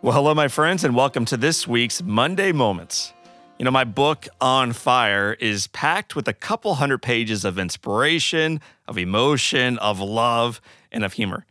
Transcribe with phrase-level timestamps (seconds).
[0.00, 3.12] Well, hello, my friends, and welcome to this week's Monday Moments.
[3.58, 8.60] You know, my book, On Fire, is packed with a couple hundred pages of inspiration,
[8.86, 10.60] of emotion, of love,
[10.92, 11.46] and of humor.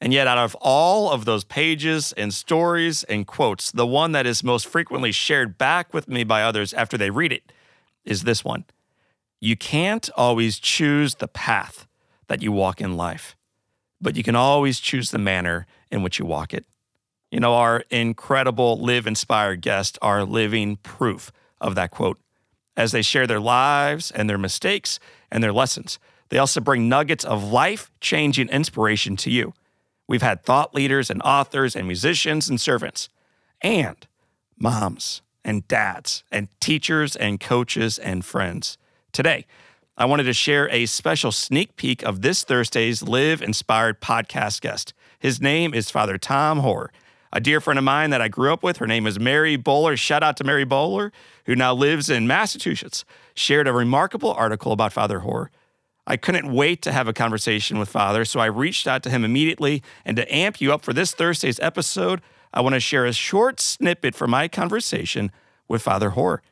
[0.00, 4.24] And yet, out of all of those pages and stories and quotes, the one that
[4.24, 7.50] is most frequently shared back with me by others after they read it
[8.04, 8.66] is this one
[9.40, 11.88] You can't always choose the path
[12.28, 13.34] that you walk in life,
[14.00, 16.66] but you can always choose the manner in which you walk it.
[17.30, 21.30] You know, our incredible Live Inspired guests are living proof
[21.60, 22.18] of that quote.
[22.76, 24.98] As they share their lives and their mistakes
[25.30, 29.54] and their lessons, they also bring nuggets of life changing inspiration to you.
[30.08, 33.08] We've had thought leaders and authors and musicians and servants,
[33.62, 34.06] and
[34.58, 38.76] moms and dads and teachers and coaches and friends.
[39.12, 39.46] Today,
[39.96, 44.94] I wanted to share a special sneak peek of this Thursday's Live Inspired podcast guest.
[45.18, 46.90] His name is Father Tom Hoare
[47.32, 48.78] a dear friend of mine that I grew up with.
[48.78, 49.96] Her name is Mary Bowler.
[49.96, 51.12] Shout out to Mary Bowler,
[51.46, 55.50] who now lives in Massachusetts, shared a remarkable article about Father Hoare.
[56.06, 59.24] I couldn't wait to have a conversation with Father, so I reached out to him
[59.24, 59.82] immediately.
[60.04, 62.20] And to amp you up for this Thursday's episode,
[62.52, 65.30] I want to share a short snippet from my conversation
[65.68, 66.42] with Father Hoare.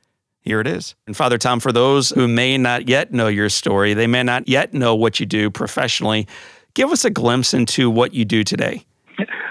[0.40, 0.94] Here it is.
[1.06, 4.48] And Father Tom, for those who may not yet know your story, they may not
[4.48, 6.28] yet know what you do professionally,
[6.74, 8.84] give us a glimpse into what you do today.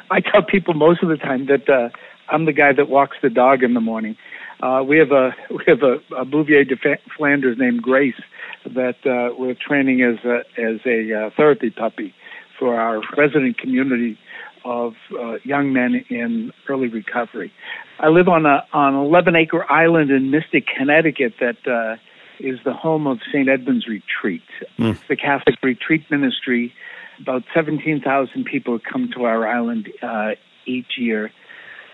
[0.09, 1.89] I tell people most of the time that uh,
[2.30, 4.17] I'm the guy that walks the dog in the morning.
[4.61, 6.75] Uh, we have a we have a, a Bouvier de
[7.16, 8.22] Flanders named Grace
[8.66, 12.14] that uh, we're training as a as a uh, therapy puppy
[12.59, 14.17] for our resident community
[14.66, 17.53] of uh, young men in early recovery.
[17.99, 21.97] I live on a on an 11 acre island in Mystic, Connecticut that uh,
[22.39, 23.47] is the home of St.
[23.47, 24.44] Edmund's Retreat,
[24.77, 24.97] mm.
[25.08, 26.73] the Catholic retreat ministry
[27.21, 30.31] about 17,000 people come to our island uh,
[30.65, 31.31] each year.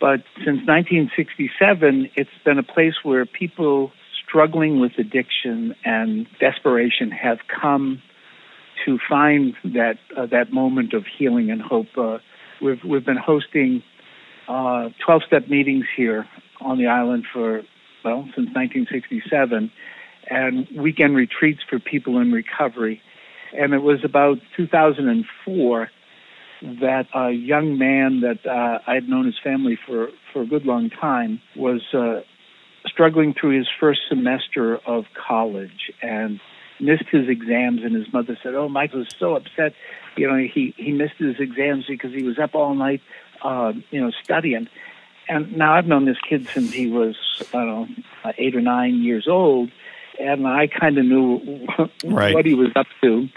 [0.02, 3.92] But since 1967, it's been a place where people
[4.28, 8.02] struggling with addiction and desperation have come
[8.86, 11.88] to find that uh, that moment of healing and hope.
[11.98, 12.18] Uh,
[12.62, 13.84] we've we've been hosting
[14.50, 16.28] 12-step uh, meetings here
[16.60, 17.62] on the island for
[18.04, 19.72] well since 1967,
[20.30, 23.02] and weekend retreats for people in recovery
[23.58, 25.90] and it was about 2004
[26.62, 30.66] that a young man that uh, I had known his family for, for a good
[30.66, 32.22] long time was uh,
[32.86, 36.40] struggling through his first semester of college and
[36.80, 37.82] missed his exams.
[37.84, 39.74] And his mother said, "Oh, Michael was so upset.
[40.16, 43.02] You know, he he missed his exams because he was up all night,
[43.42, 44.70] uh, you know, studying."
[45.28, 47.16] And now I've known this kid since he was
[47.54, 49.70] I don't know eight or nine years old
[50.20, 51.68] and I kind of knew
[52.06, 52.34] right.
[52.34, 53.28] what he was up to.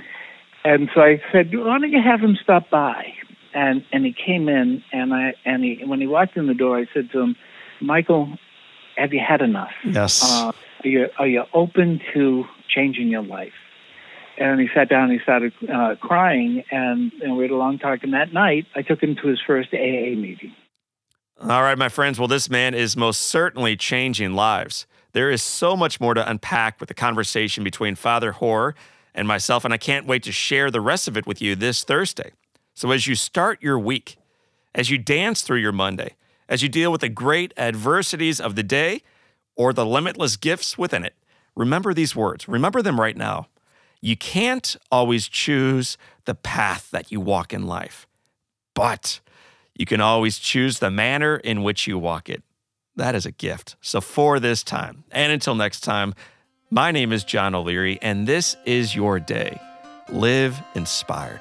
[0.64, 3.12] And so I said, "Why don't you have him stop by?"
[3.54, 6.78] And and he came in, and I and he when he walked in the door,
[6.78, 7.36] I said to him,
[7.80, 8.36] "Michael,
[8.96, 9.72] have you had enough?
[9.84, 10.22] Yes.
[10.24, 10.52] Uh,
[10.84, 13.52] are you are you open to changing your life?"
[14.38, 17.78] And he sat down and he started uh, crying, and, and we had a long
[17.78, 18.00] talk.
[18.02, 20.52] And that night, I took him to his first AA meeting.
[21.40, 22.18] All right, my friends.
[22.18, 24.86] Well, this man is most certainly changing lives.
[25.16, 28.74] There is so much more to unpack with the conversation between Father Hoare
[29.14, 31.84] and myself, and I can't wait to share the rest of it with you this
[31.84, 32.32] Thursday.
[32.74, 34.18] So, as you start your week,
[34.74, 36.16] as you dance through your Monday,
[36.50, 39.00] as you deal with the great adversities of the day
[39.56, 41.14] or the limitless gifts within it,
[41.54, 42.46] remember these words.
[42.46, 43.46] Remember them right now.
[44.02, 48.06] You can't always choose the path that you walk in life,
[48.74, 49.20] but
[49.74, 52.42] you can always choose the manner in which you walk it.
[52.96, 53.76] That is a gift.
[53.80, 56.14] So, for this time, and until next time,
[56.70, 59.60] my name is John O'Leary, and this is your day.
[60.08, 61.40] Live inspired.